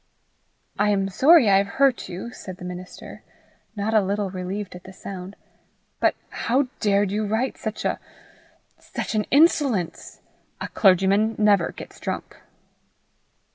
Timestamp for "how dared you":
6.31-7.27